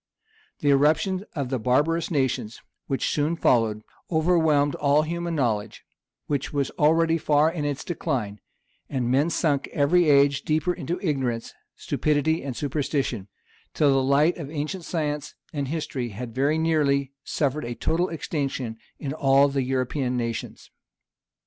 The 0.61 0.71
irruption 0.71 1.25
of 1.35 1.49
the 1.49 1.59
barbarous 1.59 2.09
nations 2.09 2.59
which 2.87 3.07
soon 3.07 3.35
followed, 3.35 3.83
overwhelmed 4.09 4.73
all 4.73 5.03
human 5.03 5.35
knowledge, 5.35 5.83
which 6.25 6.51
was 6.51 6.71
already 6.71 7.19
far 7.19 7.51
in 7.51 7.65
its 7.65 7.83
decline; 7.83 8.39
and 8.89 9.11
men 9.11 9.29
sunk 9.29 9.67
every 9.67 10.09
age 10.09 10.41
deeper 10.41 10.73
into 10.73 10.99
ignorance, 11.03 11.53
stupidity, 11.75 12.41
and 12.43 12.55
superstition; 12.57 13.27
till 13.75 13.91
the 13.91 14.01
light 14.01 14.37
of 14.37 14.49
ancient 14.49 14.85
science 14.85 15.35
and 15.53 15.67
history 15.67 16.09
had 16.09 16.33
very 16.33 16.57
nearly 16.57 17.11
suffered 17.23 17.63
a 17.63 17.75
total 17.75 18.09
extinction 18.09 18.77
in 18.97 19.13
all 19.13 19.49
the 19.49 19.61
European 19.61 20.17
nations. 20.17 20.71